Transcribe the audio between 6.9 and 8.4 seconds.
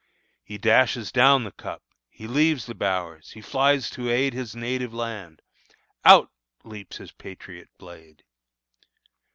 his patriot blade!